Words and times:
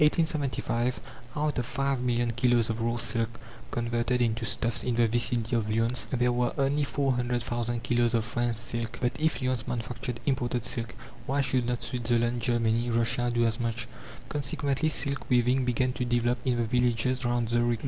In 0.01 0.05
1875, 0.05 0.99
out 1.35 1.59
of 1.59 1.65
five 1.67 2.01
million 2.01 2.31
kilos 2.31 2.71
of 2.71 2.81
raw 2.81 2.95
silk 2.95 3.39
converted 3.69 4.19
into 4.19 4.45
stuffs 4.45 4.81
in 4.83 4.95
the 4.95 5.07
vicinity 5.07 5.55
of 5.55 5.69
Lyons, 5.69 6.07
there 6.11 6.31
were 6.31 6.51
only 6.57 6.83
four 6.83 7.11
hundred 7.13 7.43
thousand 7.43 7.83
kilos 7.83 8.15
of 8.15 8.25
French 8.25 8.55
silk. 8.55 8.97
But 8.99 9.11
if 9.19 9.43
Lyons 9.43 9.67
manufactured 9.67 10.19
imported 10.25 10.65
silk, 10.65 10.95
why 11.27 11.41
should 11.41 11.67
not 11.67 11.83
Switzerland, 11.83 12.41
Germany, 12.41 12.89
Russia, 12.89 13.29
do 13.31 13.45
as 13.45 13.59
much? 13.59 13.87
Consequently, 14.27 14.89
silk 14.89 15.29
weaving 15.29 15.65
began 15.65 15.93
to 15.93 16.03
develop 16.03 16.39
in 16.45 16.57
the 16.57 16.63
villages 16.65 17.23
round 17.23 17.49
Zurich. 17.49 17.79